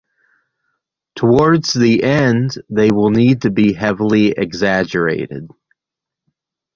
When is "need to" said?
3.11-3.51